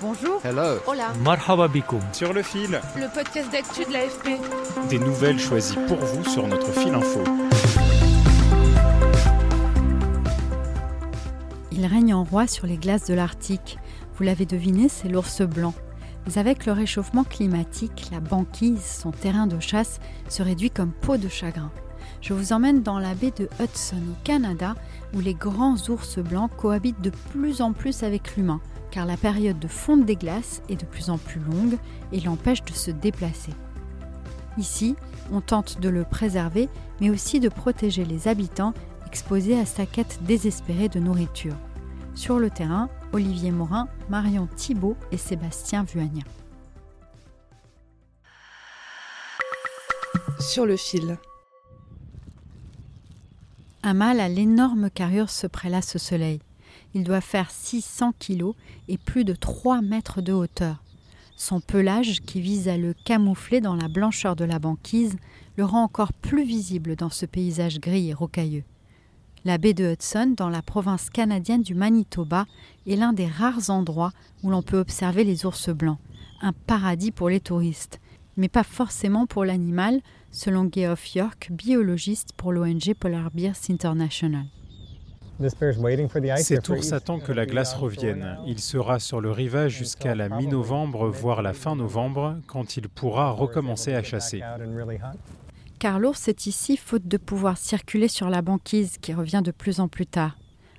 Bonjour. 0.00 0.40
Hello. 0.44 0.78
Hola. 0.86 1.12
Marhaba 1.24 1.66
bikoum. 1.68 2.00
Sur 2.12 2.32
le 2.32 2.42
fil, 2.42 2.80
Le 2.96 3.12
podcast 3.12 3.50
d'actu 3.50 3.84
de 3.84 3.92
l'AFP. 3.92 4.38
des 4.88 4.98
nouvelles 4.98 5.38
choisies 5.40 5.78
pour 5.88 5.96
vous 5.98 6.24
sur 6.24 6.46
notre 6.46 6.70
fil 6.72 6.94
info. 6.94 7.20
Il 11.72 11.84
règne 11.86 12.14
en 12.14 12.24
roi 12.24 12.46
sur 12.46 12.66
les 12.66 12.76
glaces 12.76 13.06
de 13.06 13.14
l'Arctique. 13.14 13.78
Vous 14.16 14.24
l'avez 14.24 14.46
deviné, 14.46 14.88
c'est 14.88 15.08
l'ours 15.08 15.42
blanc. 15.42 15.74
Mais 16.26 16.38
avec 16.38 16.66
le 16.66 16.72
réchauffement 16.72 17.24
climatique, 17.24 18.08
la 18.12 18.20
banquise, 18.20 18.84
son 18.84 19.10
terrain 19.10 19.46
de 19.46 19.58
chasse, 19.60 20.00
se 20.28 20.42
réduit 20.42 20.70
comme 20.70 20.92
peau 20.92 21.16
de 21.16 21.28
chagrin. 21.28 21.70
Je 22.20 22.34
vous 22.34 22.52
emmène 22.52 22.82
dans 22.82 22.98
la 22.98 23.14
baie 23.14 23.32
de 23.36 23.48
Hudson 23.60 23.96
au 23.96 24.16
Canada, 24.24 24.74
où 25.14 25.20
les 25.20 25.34
grands 25.34 25.76
ours 25.88 26.18
blancs 26.18 26.50
cohabitent 26.56 27.00
de 27.00 27.10
plus 27.30 27.62
en 27.62 27.72
plus 27.72 28.02
avec 28.02 28.36
l'humain, 28.36 28.60
car 28.90 29.06
la 29.06 29.16
période 29.16 29.58
de 29.58 29.68
fonte 29.68 30.04
des 30.04 30.16
glaces 30.16 30.62
est 30.68 30.80
de 30.80 30.86
plus 30.86 31.10
en 31.10 31.18
plus 31.18 31.40
longue 31.40 31.78
et 32.12 32.20
l'empêche 32.20 32.64
de 32.64 32.72
se 32.72 32.90
déplacer. 32.90 33.52
Ici, 34.56 34.96
on 35.32 35.40
tente 35.40 35.80
de 35.80 35.88
le 35.88 36.04
préserver, 36.04 36.68
mais 37.00 37.10
aussi 37.10 37.40
de 37.40 37.48
protéger 37.48 38.04
les 38.04 38.28
habitants 38.28 38.74
exposés 39.06 39.58
à 39.58 39.64
sa 39.64 39.86
quête 39.86 40.18
désespérée 40.22 40.88
de 40.88 41.00
nourriture. 41.00 41.54
Sur 42.14 42.38
le 42.38 42.50
terrain, 42.50 42.88
Olivier 43.12 43.52
Morin, 43.52 43.88
Marion 44.08 44.48
Thibault 44.56 44.96
et 45.12 45.16
Sébastien 45.16 45.84
Vuagna. 45.84 46.24
Sur 50.40 50.66
le 50.66 50.76
fil. 50.76 51.18
Un 53.82 53.94
mâle 53.94 54.20
à 54.20 54.28
l'énorme 54.28 54.90
carrure 54.90 55.30
se 55.30 55.46
prélasse 55.46 55.94
au 55.94 55.98
soleil. 55.98 56.40
Il 56.94 57.04
doit 57.04 57.20
faire 57.20 57.50
600 57.50 58.12
kilos 58.18 58.54
et 58.88 58.98
plus 58.98 59.24
de 59.24 59.34
3 59.34 59.82
mètres 59.82 60.20
de 60.20 60.32
hauteur. 60.32 60.82
Son 61.36 61.60
pelage, 61.60 62.20
qui 62.20 62.40
vise 62.40 62.68
à 62.68 62.76
le 62.76 62.94
camoufler 63.04 63.60
dans 63.60 63.76
la 63.76 63.88
blancheur 63.88 64.34
de 64.34 64.44
la 64.44 64.58
banquise, 64.58 65.16
le 65.56 65.64
rend 65.64 65.84
encore 65.84 66.12
plus 66.12 66.44
visible 66.44 66.96
dans 66.96 67.10
ce 67.10 67.26
paysage 67.26 67.78
gris 67.80 68.08
et 68.08 68.14
rocailleux. 68.14 68.64
La 69.44 69.56
baie 69.56 69.72
de 69.72 69.92
Hudson, 69.92 70.34
dans 70.36 70.48
la 70.48 70.62
province 70.62 71.10
canadienne 71.10 71.62
du 71.62 71.74
Manitoba, 71.74 72.46
est 72.86 72.96
l'un 72.96 73.12
des 73.12 73.28
rares 73.28 73.70
endroits 73.70 74.12
où 74.42 74.50
l'on 74.50 74.62
peut 74.62 74.78
observer 74.78 75.22
les 75.22 75.46
ours 75.46 75.70
blancs. 75.70 75.98
Un 76.42 76.52
paradis 76.52 77.12
pour 77.12 77.28
les 77.28 77.40
touristes, 77.40 78.00
mais 78.36 78.48
pas 78.48 78.64
forcément 78.64 79.26
pour 79.26 79.44
l'animal, 79.44 80.00
selon 80.32 80.68
Geoff 80.70 81.14
York, 81.14 81.50
biologiste 81.52 82.32
pour 82.36 82.52
l'ONG 82.52 82.94
Polar 82.98 83.30
Bears 83.30 83.70
International. 83.70 84.46
Cet 86.38 86.68
ours 86.68 86.92
attend 86.92 87.20
que 87.20 87.30
la 87.30 87.46
glace 87.46 87.74
revienne. 87.74 88.38
Il 88.46 88.58
sera 88.58 88.98
sur 88.98 89.20
le 89.20 89.30
rivage 89.30 89.76
jusqu'à 89.76 90.16
la 90.16 90.28
mi-novembre, 90.28 91.08
voire 91.08 91.42
la 91.42 91.52
fin 91.52 91.76
novembre, 91.76 92.36
quand 92.48 92.76
il 92.76 92.88
pourra 92.88 93.30
recommencer 93.30 93.94
à 93.94 94.02
chasser. 94.02 94.42
Car 95.78 96.00
l'ours 96.00 96.26
est 96.26 96.46
ici 96.46 96.76
faute 96.76 97.06
de 97.06 97.16
pouvoir 97.16 97.56
circuler 97.56 98.08
sur 98.08 98.30
la 98.30 98.42
banquise 98.42 98.98
qui 99.00 99.14
revient 99.14 99.42
de 99.44 99.52
plus 99.52 99.78
en 99.78 99.86
plus 99.86 100.06
tard. 100.06 100.36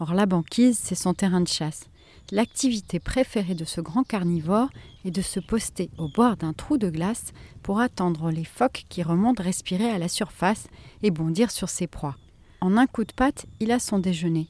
Or 0.00 0.14
la 0.14 0.26
banquise, 0.26 0.78
c'est 0.82 0.96
son 0.96 1.14
terrain 1.14 1.40
de 1.40 1.48
chasse. 1.48 1.84
L'activité 2.32 2.98
préférée 2.98 3.54
de 3.54 3.64
ce 3.64 3.80
grand 3.80 4.02
carnivore 4.02 4.68
est 5.04 5.12
de 5.12 5.22
se 5.22 5.38
poster 5.38 5.90
au 5.96 6.08
bord 6.08 6.36
d'un 6.36 6.54
trou 6.54 6.76
de 6.76 6.90
glace 6.90 7.32
pour 7.62 7.78
attendre 7.78 8.30
les 8.32 8.44
phoques 8.44 8.84
qui 8.88 9.04
remontent 9.04 9.42
respirer 9.42 9.90
à 9.90 9.98
la 9.98 10.08
surface 10.08 10.66
et 11.02 11.12
bondir 11.12 11.52
sur 11.52 11.68
ses 11.68 11.86
proies. 11.86 12.16
En 12.60 12.76
un 12.76 12.86
coup 12.86 13.04
de 13.04 13.12
patte, 13.12 13.46
il 13.58 13.72
a 13.72 13.78
son 13.78 13.98
déjeuner. 13.98 14.48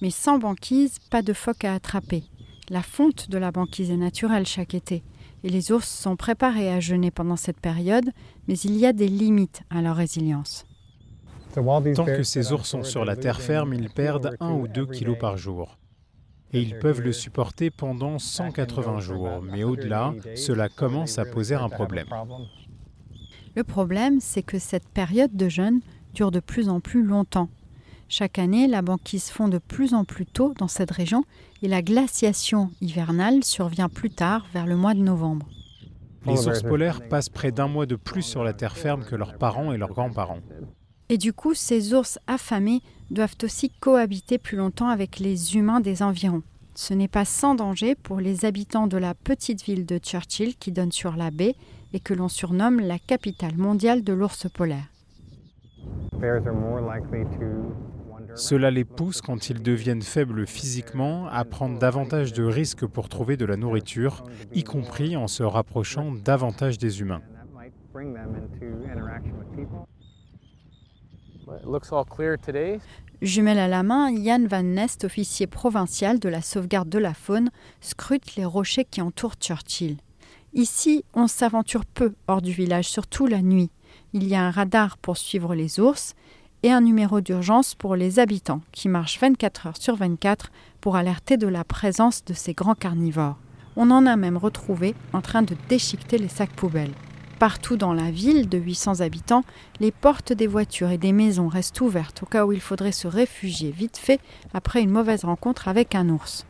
Mais 0.00 0.10
sans 0.10 0.38
banquise, 0.38 0.98
pas 1.10 1.22
de 1.22 1.32
phoques 1.32 1.64
à 1.64 1.74
attraper. 1.74 2.24
La 2.68 2.82
fonte 2.82 3.30
de 3.30 3.38
la 3.38 3.52
banquise 3.52 3.90
est 3.90 3.96
naturelle 3.96 4.46
chaque 4.46 4.74
été 4.74 5.02
et 5.44 5.48
les 5.48 5.72
ours 5.72 5.88
sont 5.88 6.16
préparés 6.16 6.72
à 6.72 6.80
jeûner 6.80 7.10
pendant 7.10 7.36
cette 7.36 7.60
période, 7.60 8.10
mais 8.48 8.58
il 8.58 8.76
y 8.76 8.86
a 8.86 8.92
des 8.92 9.08
limites 9.08 9.62
à 9.70 9.82
leur 9.82 9.96
résilience. 9.96 10.64
Tant 11.54 12.04
que 12.04 12.22
ces 12.22 12.52
ours 12.52 12.68
sont 12.68 12.82
sur 12.82 13.04
la 13.04 13.16
terre 13.16 13.40
ferme, 13.40 13.74
ils 13.74 13.90
perdent 13.90 14.36
1 14.40 14.52
ou 14.52 14.68
2 14.68 14.86
kilos 14.86 15.18
par 15.18 15.36
jour. 15.36 15.78
Et 16.52 16.60
ils 16.60 16.78
peuvent 16.78 17.00
le 17.00 17.12
supporter 17.12 17.70
pendant 17.70 18.18
180 18.18 19.00
jours, 19.00 19.42
mais 19.42 19.64
au-delà, 19.64 20.14
cela 20.34 20.68
commence 20.68 21.18
à 21.18 21.24
poser 21.24 21.54
un 21.54 21.68
problème. 21.68 22.06
Le 23.54 23.64
problème, 23.64 24.18
c'est 24.20 24.42
que 24.42 24.58
cette 24.58 24.88
période 24.88 25.34
de 25.36 25.48
jeûne 25.48 25.80
dure 26.14 26.30
de 26.30 26.40
plus 26.40 26.68
en 26.68 26.80
plus 26.80 27.02
longtemps. 27.02 27.48
Chaque 28.08 28.38
année, 28.38 28.68
la 28.68 28.82
banquise 28.82 29.30
fond 29.30 29.48
de 29.48 29.58
plus 29.58 29.94
en 29.94 30.04
plus 30.04 30.26
tôt 30.26 30.52
dans 30.58 30.68
cette 30.68 30.90
région 30.90 31.24
et 31.62 31.68
la 31.68 31.80
glaciation 31.80 32.70
hivernale 32.82 33.42
survient 33.42 33.88
plus 33.88 34.10
tard, 34.10 34.46
vers 34.52 34.66
le 34.66 34.76
mois 34.76 34.92
de 34.92 35.00
novembre. 35.00 35.48
Les 36.26 36.46
ours 36.46 36.62
polaires 36.62 37.08
passent 37.08 37.30
près 37.30 37.52
d'un 37.52 37.68
mois 37.68 37.86
de 37.86 37.96
plus 37.96 38.22
sur 38.22 38.44
la 38.44 38.52
terre 38.52 38.76
ferme 38.76 39.04
que 39.04 39.16
leurs 39.16 39.38
parents 39.38 39.72
et 39.72 39.78
leurs 39.78 39.94
grands-parents. 39.94 40.40
Et 41.08 41.18
du 41.18 41.32
coup, 41.32 41.54
ces 41.54 41.94
ours 41.94 42.18
affamés 42.26 42.80
doivent 43.10 43.36
aussi 43.42 43.70
cohabiter 43.80 44.38
plus 44.38 44.56
longtemps 44.56 44.88
avec 44.88 45.18
les 45.18 45.56
humains 45.56 45.80
des 45.80 46.02
environs. 46.02 46.42
Ce 46.74 46.94
n'est 46.94 47.08
pas 47.08 47.24
sans 47.24 47.54
danger 47.54 47.94
pour 47.94 48.20
les 48.20 48.44
habitants 48.44 48.86
de 48.86 48.96
la 48.96 49.14
petite 49.14 49.62
ville 49.62 49.84
de 49.84 49.98
Churchill 49.98 50.56
qui 50.56 50.70
donne 50.72 50.92
sur 50.92 51.16
la 51.16 51.30
baie 51.30 51.54
et 51.92 52.00
que 52.00 52.14
l'on 52.14 52.28
surnomme 52.28 52.80
la 52.80 52.98
capitale 52.98 53.56
mondiale 53.56 54.04
de 54.04 54.12
l'ours 54.12 54.46
polaire. 54.52 54.91
Cela 58.34 58.70
les 58.70 58.84
pousse, 58.84 59.20
quand 59.20 59.50
ils 59.50 59.62
deviennent 59.62 60.02
faibles 60.02 60.46
physiquement, 60.46 61.26
à 61.28 61.44
prendre 61.44 61.78
davantage 61.78 62.32
de 62.32 62.44
risques 62.44 62.86
pour 62.86 63.08
trouver 63.08 63.36
de 63.36 63.44
la 63.44 63.56
nourriture, 63.56 64.22
y 64.54 64.64
compris 64.64 65.16
en 65.16 65.26
se 65.26 65.42
rapprochant 65.42 66.12
davantage 66.12 66.78
des 66.78 67.00
humains. 67.00 67.22
Jumelle 73.20 73.58
à 73.58 73.68
la 73.68 73.82
main, 73.82 74.10
Yann 74.10 74.46
Van 74.46 74.62
Nest, 74.62 75.04
officier 75.04 75.46
provincial 75.46 76.18
de 76.18 76.28
la 76.28 76.40
sauvegarde 76.40 76.88
de 76.88 76.98
la 76.98 77.14
faune, 77.14 77.50
scrute 77.80 78.36
les 78.36 78.44
rochers 78.44 78.84
qui 78.84 79.00
entourent 79.00 79.34
Churchill. 79.38 79.98
Ici, 80.54 81.04
on 81.14 81.26
s'aventure 81.26 81.84
peu 81.84 82.14
hors 82.26 82.42
du 82.42 82.52
village, 82.52 82.88
surtout 82.88 83.26
la 83.26 83.42
nuit. 83.42 83.70
Il 84.12 84.26
y 84.28 84.34
a 84.34 84.42
un 84.42 84.50
radar 84.50 84.98
pour 84.98 85.16
suivre 85.16 85.54
les 85.54 85.80
ours 85.80 86.14
et 86.62 86.70
un 86.70 86.80
numéro 86.80 87.20
d'urgence 87.20 87.74
pour 87.74 87.96
les 87.96 88.18
habitants 88.18 88.60
qui 88.72 88.88
marchent 88.88 89.18
24 89.18 89.66
heures 89.66 89.76
sur 89.76 89.96
24 89.96 90.52
pour 90.80 90.96
alerter 90.96 91.36
de 91.36 91.48
la 91.48 91.64
présence 91.64 92.24
de 92.24 92.34
ces 92.34 92.54
grands 92.54 92.74
carnivores. 92.74 93.38
On 93.76 93.90
en 93.90 94.06
a 94.06 94.16
même 94.16 94.36
retrouvé 94.36 94.94
en 95.12 95.22
train 95.22 95.42
de 95.42 95.56
déchiqueter 95.68 96.18
les 96.18 96.28
sacs 96.28 96.52
poubelles. 96.52 96.94
Partout 97.38 97.76
dans 97.76 97.92
la 97.92 98.10
ville 98.12 98.48
de 98.48 98.58
800 98.58 99.00
habitants, 99.00 99.42
les 99.80 99.90
portes 99.90 100.32
des 100.32 100.46
voitures 100.46 100.90
et 100.90 100.98
des 100.98 101.10
maisons 101.10 101.48
restent 101.48 101.80
ouvertes 101.80 102.22
au 102.22 102.26
cas 102.26 102.46
où 102.46 102.52
il 102.52 102.60
faudrait 102.60 102.92
se 102.92 103.08
réfugier 103.08 103.72
vite 103.72 103.96
fait 103.96 104.20
après 104.54 104.80
une 104.80 104.90
mauvaise 104.90 105.24
rencontre 105.24 105.66
avec 105.66 105.96
un 105.96 106.08
ours. 106.08 106.46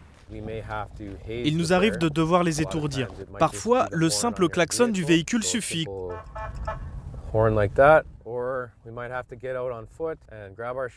Il 1.29 1.56
nous 1.56 1.73
arrive 1.73 1.99
de 1.99 2.09
devoir 2.09 2.43
les 2.43 2.61
étourdir. 2.61 3.09
Parfois, 3.39 3.89
le 3.93 4.11
simple 4.11 4.49
klaxon 4.49 4.89
du 4.89 5.05
véhicule 5.05 5.44
suffit. 5.44 5.87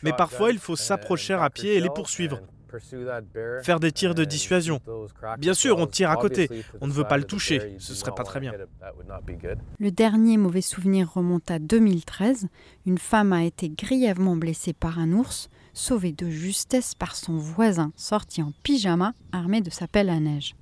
Mais 0.02 0.12
parfois, 0.12 0.50
il 0.50 0.58
faut 0.58 0.76
s'approcher 0.76 1.34
à 1.34 1.50
pied 1.50 1.74
et 1.74 1.80
les 1.80 1.90
poursuivre. 1.90 2.40
Faire 3.62 3.80
des 3.80 3.92
tirs 3.92 4.14
de 4.14 4.24
dissuasion. 4.24 4.80
Bien 5.38 5.54
sûr, 5.54 5.78
on 5.78 5.86
tire 5.86 6.10
à 6.10 6.16
côté. 6.16 6.48
On 6.80 6.86
ne 6.86 6.92
veut 6.92 7.04
pas 7.04 7.16
le 7.16 7.24
toucher. 7.24 7.76
Ce 7.78 7.94
serait 7.94 8.14
pas 8.14 8.24
très 8.24 8.40
bien. 8.40 8.52
Le 9.78 9.90
dernier 9.90 10.36
mauvais 10.36 10.60
souvenir 10.60 11.12
remonte 11.12 11.50
à 11.50 11.58
2013. 11.58 12.48
Une 12.84 12.98
femme 12.98 13.32
a 13.32 13.44
été 13.44 13.68
grièvement 13.70 14.36
blessée 14.36 14.72
par 14.72 14.98
un 14.98 15.12
ours, 15.12 15.48
sauvée 15.72 16.12
de 16.12 16.28
justesse 16.28 16.94
par 16.94 17.14
son 17.14 17.36
voisin, 17.36 17.92
sorti 17.96 18.42
en 18.42 18.52
pyjama, 18.62 19.14
armé 19.32 19.60
de 19.60 19.70
sa 19.70 19.86
pelle 19.86 20.10
à 20.10 20.20
neige. 20.20 20.54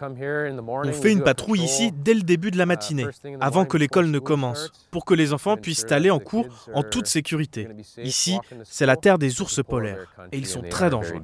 On 0.00 0.92
fait 0.92 1.12
une 1.12 1.22
patrouille 1.22 1.62
ici 1.62 1.92
dès 1.92 2.14
le 2.14 2.22
début 2.22 2.50
de 2.50 2.58
la 2.58 2.66
matinée, 2.66 3.06
avant 3.40 3.64
que 3.64 3.76
l'école 3.76 4.10
ne 4.10 4.18
commence, 4.18 4.70
pour 4.90 5.04
que 5.04 5.14
les 5.14 5.32
enfants 5.32 5.56
puissent 5.56 5.90
aller 5.90 6.10
en 6.10 6.18
cours 6.18 6.46
en 6.74 6.82
toute 6.82 7.06
sécurité. 7.06 7.68
Ici, 7.98 8.38
c'est 8.64 8.86
la 8.86 8.96
terre 8.96 9.18
des 9.18 9.40
ours 9.40 9.62
polaires, 9.62 10.14
et 10.32 10.38
ils 10.38 10.46
sont 10.46 10.62
très 10.62 10.90
dangereux. 10.90 11.22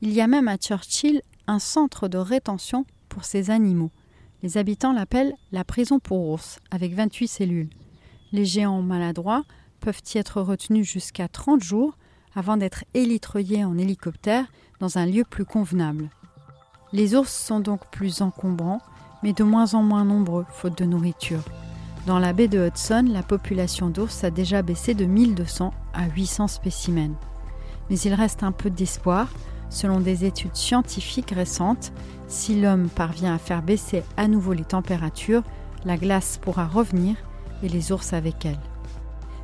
Il 0.00 0.12
y 0.12 0.20
a 0.20 0.26
même 0.26 0.48
à 0.48 0.56
Churchill 0.56 1.22
un 1.46 1.58
centre 1.58 2.08
de 2.08 2.18
rétention 2.18 2.84
pour 3.08 3.24
ces 3.24 3.50
animaux. 3.50 3.90
Les 4.42 4.56
habitants 4.56 4.92
l'appellent 4.92 5.34
la 5.50 5.64
prison 5.64 5.98
pour 5.98 6.28
ours, 6.28 6.60
avec 6.70 6.94
28 6.94 7.28
cellules. 7.28 7.70
Les 8.32 8.44
géants 8.44 8.82
maladroits 8.82 9.44
peuvent 9.80 10.02
y 10.14 10.18
être 10.18 10.40
retenus 10.40 10.88
jusqu'à 10.88 11.28
30 11.28 11.62
jours 11.62 11.96
avant 12.34 12.56
d'être 12.56 12.84
élitreillés 12.94 13.64
en 13.64 13.78
hélicoptère 13.78 14.46
dans 14.80 14.98
un 14.98 15.06
lieu 15.06 15.24
plus 15.24 15.44
convenable. 15.44 16.10
Les 16.92 17.14
ours 17.14 17.30
sont 17.30 17.60
donc 17.60 17.80
plus 17.90 18.22
encombrants, 18.22 18.80
mais 19.22 19.34
de 19.34 19.44
moins 19.44 19.74
en 19.74 19.82
moins 19.82 20.04
nombreux, 20.04 20.46
faute 20.50 20.78
de 20.78 20.86
nourriture. 20.86 21.42
Dans 22.06 22.18
la 22.18 22.32
baie 22.32 22.48
de 22.48 22.66
Hudson, 22.66 23.04
la 23.10 23.22
population 23.22 23.90
d'ours 23.90 24.24
a 24.24 24.30
déjà 24.30 24.62
baissé 24.62 24.94
de 24.94 25.04
1200 25.04 25.74
à 25.92 26.06
800 26.08 26.48
spécimens. 26.48 27.16
Mais 27.90 27.98
il 27.98 28.14
reste 28.14 28.42
un 28.42 28.52
peu 28.52 28.70
d'espoir. 28.70 29.28
Selon 29.68 30.00
des 30.00 30.24
études 30.24 30.56
scientifiques 30.56 31.32
récentes, 31.32 31.92
si 32.26 32.58
l'homme 32.58 32.88
parvient 32.88 33.34
à 33.34 33.38
faire 33.38 33.60
baisser 33.60 34.02
à 34.16 34.26
nouveau 34.26 34.54
les 34.54 34.64
températures, 34.64 35.42
la 35.84 35.98
glace 35.98 36.38
pourra 36.40 36.66
revenir 36.66 37.16
et 37.62 37.68
les 37.68 37.92
ours 37.92 38.14
avec 38.14 38.46
elle. 38.46 38.58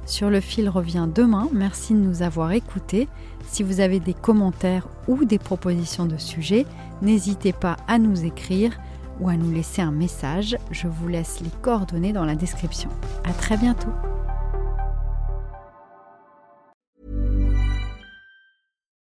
Sur 0.06 0.30
le 0.30 0.40
fil 0.40 0.68
revient 0.68 1.08
demain. 1.12 1.48
Merci 1.52 1.94
de 1.94 1.98
nous 1.98 2.22
avoir 2.22 2.52
écoutés. 2.52 3.08
Si 3.46 3.62
vous 3.62 3.80
avez 3.80 4.00
des 4.00 4.14
commentaires 4.14 4.88
ou 5.08 5.24
des 5.24 5.38
propositions 5.38 6.06
de 6.06 6.18
sujets, 6.18 6.66
n'hésitez 7.02 7.52
pas 7.52 7.76
à 7.88 7.98
nous 7.98 8.24
écrire 8.24 8.78
ou 9.20 9.28
à 9.28 9.36
nous 9.36 9.50
laisser 9.50 9.82
un 9.82 9.92
message. 9.92 10.56
Je 10.70 10.88
vous 10.88 11.08
laisse 11.08 11.40
les 11.40 11.50
coordonnées 11.62 12.12
dans 12.12 12.24
la 12.24 12.34
description. 12.34 12.90
À 13.24 13.32
très 13.32 13.56
bientôt. 13.56 13.92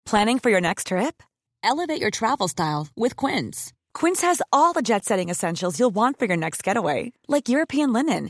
Planning 0.06 0.40
for 0.40 0.52
your 0.52 0.62
next 0.62 0.88
trip? 0.88 1.24
Elevate 1.64 2.00
your 2.00 2.12
travel 2.12 2.48
style 2.48 2.88
with 2.96 3.16
Quince. 3.16 3.74
Quince 3.96 4.22
has 4.22 4.42
all 4.54 4.72
the 4.72 4.84
jet-setting 4.84 5.30
essentials 5.30 5.80
you'll 5.80 5.94
want 5.94 6.20
for 6.20 6.26
your 6.26 6.38
next 6.38 6.64
getaway, 6.64 7.12
like 7.28 7.50
European 7.50 7.92
linen, 7.92 8.30